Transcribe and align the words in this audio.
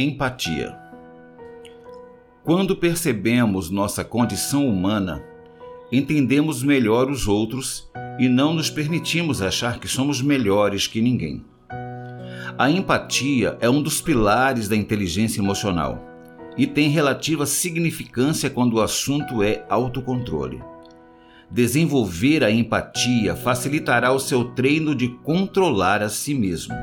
empatia. 0.00 0.76
Quando 2.44 2.76
percebemos 2.76 3.70
nossa 3.70 4.04
condição 4.04 4.68
humana, 4.68 5.24
entendemos 5.90 6.62
melhor 6.62 7.10
os 7.10 7.26
outros 7.26 7.90
e 8.18 8.28
não 8.28 8.52
nos 8.52 8.68
permitimos 8.68 9.40
achar 9.40 9.80
que 9.80 9.88
somos 9.88 10.20
melhores 10.20 10.86
que 10.86 11.00
ninguém. 11.00 11.42
A 12.58 12.70
empatia 12.70 13.56
é 13.58 13.70
um 13.70 13.82
dos 13.82 14.02
pilares 14.02 14.68
da 14.68 14.76
inteligência 14.76 15.40
emocional 15.40 16.04
e 16.58 16.66
tem 16.66 16.90
relativa 16.90 17.46
significância 17.46 18.50
quando 18.50 18.74
o 18.74 18.82
assunto 18.82 19.42
é 19.42 19.64
autocontrole. 19.68 20.62
Desenvolver 21.50 22.44
a 22.44 22.50
empatia 22.50 23.34
facilitará 23.34 24.12
o 24.12 24.20
seu 24.20 24.44
treino 24.44 24.94
de 24.94 25.08
controlar 25.08 26.02
a 26.02 26.10
si 26.10 26.34
mesmo. 26.34 26.74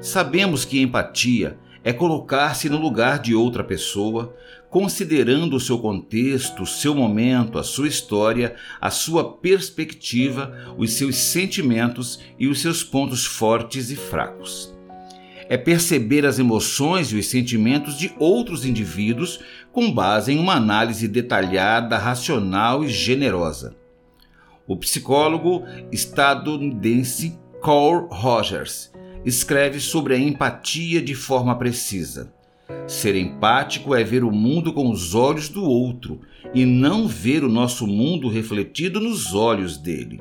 Sabemos 0.00 0.64
que 0.64 0.80
empatia 0.82 1.58
é 1.82 1.92
colocar-se 1.92 2.68
no 2.68 2.78
lugar 2.78 3.18
de 3.18 3.34
outra 3.34 3.64
pessoa, 3.64 4.34
considerando 4.68 5.56
o 5.56 5.60
seu 5.60 5.78
contexto, 5.78 6.62
o 6.62 6.66
seu 6.66 6.94
momento, 6.94 7.58
a 7.58 7.62
sua 7.62 7.88
história, 7.88 8.54
a 8.80 8.90
sua 8.90 9.32
perspectiva, 9.38 10.74
os 10.76 10.92
seus 10.92 11.16
sentimentos 11.16 12.20
e 12.38 12.46
os 12.46 12.60
seus 12.60 12.84
pontos 12.84 13.24
fortes 13.24 13.90
e 13.90 13.96
fracos. 13.96 14.74
É 15.48 15.56
perceber 15.56 16.24
as 16.24 16.38
emoções 16.38 17.10
e 17.10 17.16
os 17.16 17.26
sentimentos 17.26 17.98
de 17.98 18.12
outros 18.18 18.64
indivíduos 18.64 19.40
com 19.72 19.90
base 19.90 20.32
em 20.32 20.38
uma 20.38 20.54
análise 20.54 21.08
detalhada, 21.08 21.98
racional 21.98 22.84
e 22.84 22.88
generosa. 22.88 23.74
O 24.64 24.76
psicólogo 24.76 25.64
estadunidense 25.90 27.36
Carl 27.60 28.06
Rogers 28.06 28.92
escreve 29.24 29.80
sobre 29.80 30.14
a 30.14 30.18
empatia 30.18 31.00
de 31.02 31.14
forma 31.14 31.56
precisa. 31.56 32.32
Ser 32.86 33.16
empático 33.16 33.94
é 33.94 34.02
ver 34.02 34.24
o 34.24 34.30
mundo 34.30 34.72
com 34.72 34.90
os 34.90 35.14
olhos 35.14 35.48
do 35.48 35.64
outro 35.64 36.20
e 36.54 36.64
não 36.64 37.06
ver 37.06 37.44
o 37.44 37.48
nosso 37.48 37.86
mundo 37.86 38.28
refletido 38.28 39.00
nos 39.00 39.34
olhos 39.34 39.76
dele. 39.76 40.20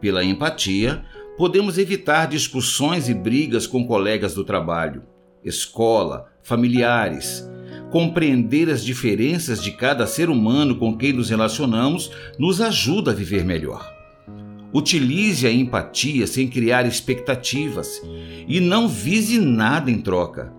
Pela 0.00 0.24
empatia, 0.24 1.04
podemos 1.36 1.78
evitar 1.78 2.26
discussões 2.26 3.08
e 3.08 3.14
brigas 3.14 3.66
com 3.66 3.86
colegas 3.86 4.34
do 4.34 4.44
trabalho, 4.44 5.02
escola, 5.44 6.26
familiares. 6.42 7.48
Compreender 7.90 8.68
as 8.68 8.84
diferenças 8.84 9.62
de 9.62 9.72
cada 9.72 10.06
ser 10.06 10.28
humano 10.28 10.76
com 10.76 10.96
quem 10.96 11.12
nos 11.12 11.30
relacionamos 11.30 12.10
nos 12.38 12.60
ajuda 12.60 13.12
a 13.12 13.14
viver 13.14 13.44
melhor. 13.44 13.97
Utilize 14.72 15.46
a 15.46 15.52
empatia 15.52 16.26
sem 16.26 16.46
criar 16.46 16.86
expectativas 16.86 18.02
e 18.46 18.60
não 18.60 18.86
vise 18.86 19.38
nada 19.38 19.90
em 19.90 20.00
troca. 20.00 20.52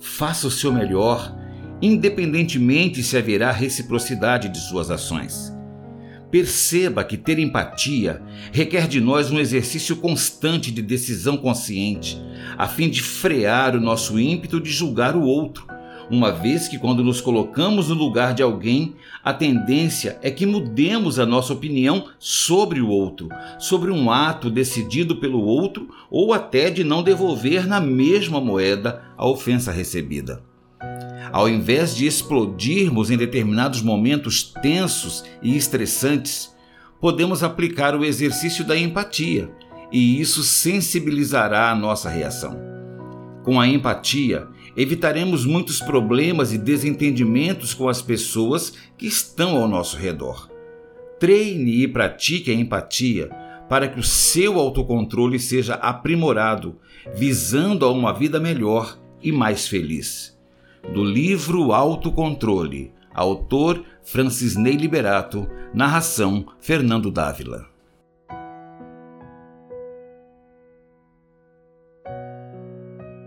Faça 0.00 0.46
o 0.46 0.50
seu 0.50 0.72
melhor, 0.72 1.36
independentemente 1.82 3.02
se 3.02 3.16
haverá 3.18 3.52
reciprocidade 3.52 4.48
de 4.48 4.58
suas 4.58 4.90
ações. 4.90 5.52
Perceba 6.30 7.04
que 7.04 7.16
ter 7.16 7.38
empatia 7.38 8.22
requer 8.52 8.86
de 8.86 9.00
nós 9.00 9.30
um 9.30 9.38
exercício 9.38 9.96
constante 9.96 10.70
de 10.70 10.80
decisão 10.80 11.36
consciente, 11.36 12.22
a 12.56 12.66
fim 12.66 12.88
de 12.88 13.02
frear 13.02 13.76
o 13.76 13.80
nosso 13.80 14.18
ímpeto 14.18 14.60
de 14.60 14.70
julgar 14.70 15.16
o 15.16 15.22
outro 15.22 15.69
uma 16.10 16.32
vez 16.32 16.66
que, 16.66 16.76
quando 16.76 17.04
nos 17.04 17.20
colocamos 17.20 17.88
no 17.88 17.94
lugar 17.94 18.34
de 18.34 18.42
alguém, 18.42 18.96
a 19.22 19.32
tendência 19.32 20.18
é 20.22 20.30
que 20.30 20.44
mudemos 20.44 21.20
a 21.20 21.24
nossa 21.24 21.52
opinião 21.52 22.06
sobre 22.18 22.80
o 22.80 22.88
outro, 22.88 23.28
sobre 23.58 23.92
um 23.92 24.10
ato 24.10 24.50
decidido 24.50 25.16
pelo 25.16 25.40
outro 25.40 25.88
ou 26.10 26.34
até 26.34 26.68
de 26.68 26.82
não 26.82 27.02
devolver 27.02 27.66
na 27.66 27.80
mesma 27.80 28.40
moeda 28.40 29.02
a 29.16 29.24
ofensa 29.26 29.70
recebida. 29.70 30.42
Ao 31.32 31.48
invés 31.48 31.94
de 31.94 32.06
explodirmos 32.06 33.10
em 33.10 33.16
determinados 33.16 33.80
momentos 33.80 34.42
tensos 34.60 35.22
e 35.40 35.56
estressantes, 35.56 36.52
podemos 37.00 37.44
aplicar 37.44 37.94
o 37.94 38.04
exercício 38.04 38.64
da 38.64 38.76
empatia 38.76 39.48
e 39.92 40.20
isso 40.20 40.42
sensibilizará 40.42 41.70
a 41.70 41.74
nossa 41.74 42.08
reação. 42.08 42.58
Com 43.44 43.60
a 43.60 43.66
empatia, 43.66 44.48
evitaremos 44.76 45.44
muitos 45.44 45.80
problemas 45.80 46.52
e 46.52 46.58
desentendimentos 46.58 47.74
com 47.74 47.88
as 47.88 48.00
pessoas 48.00 48.72
que 48.96 49.06
estão 49.06 49.56
ao 49.56 49.68
nosso 49.68 49.96
redor. 49.96 50.50
Treine 51.18 51.82
e 51.82 51.88
pratique 51.88 52.50
a 52.50 52.54
empatia 52.54 53.28
para 53.68 53.86
que 53.86 54.00
o 54.00 54.02
seu 54.02 54.58
autocontrole 54.58 55.38
seja 55.38 55.74
aprimorado, 55.74 56.76
visando 57.14 57.84
a 57.84 57.92
uma 57.92 58.12
vida 58.12 58.40
melhor 58.40 58.98
e 59.22 59.30
mais 59.30 59.68
feliz. 59.68 60.36
Do 60.92 61.04
livro 61.04 61.72
Autocontrole, 61.72 62.92
autor 63.14 63.84
Francisney 64.02 64.76
Liberato, 64.76 65.48
narração 65.72 66.46
Fernando 66.58 67.10
Dávila. 67.10 67.68